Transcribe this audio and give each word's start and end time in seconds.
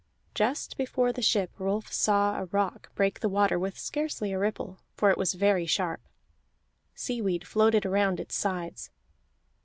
Just 0.33 0.77
before 0.77 1.13
the 1.13 1.21
ship, 1.21 1.51
Rolf 1.59 1.93
saw 1.93 2.39
a 2.41 2.45
rock 2.45 2.91
break 2.95 3.19
the 3.19 3.29
water 3.29 3.59
with 3.59 3.77
scarcely 3.77 4.31
a 4.31 4.39
ripple, 4.39 4.79
for 4.95 5.11
it 5.11 5.17
was 5.19 5.35
very 5.35 5.67
sharp; 5.67 6.01
sea 6.95 7.21
weed 7.21 7.45
floated 7.45 7.85
around 7.85 8.19
its 8.19 8.33
sides. 8.33 8.89